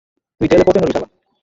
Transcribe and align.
তোই 0.41 0.47
জেলে 0.51 0.63
পঁচে 0.67 0.79
মরবি 0.81 0.93
শালা! 0.95 1.07